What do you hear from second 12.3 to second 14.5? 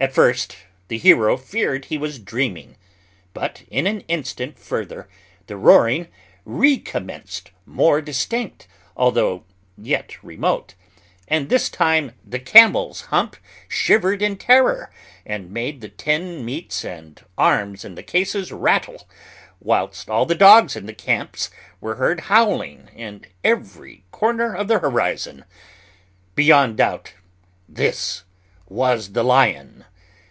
camel's hump shivered in